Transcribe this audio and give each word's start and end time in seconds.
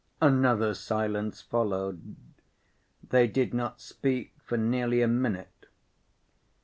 Another 0.19 0.73
silence 0.73 1.41
followed. 1.43 2.15
They 3.07 3.27
did 3.27 3.53
not 3.53 3.79
speak 3.79 4.33
for 4.43 4.57
nearly 4.57 5.03
a 5.03 5.07
minute. 5.07 5.67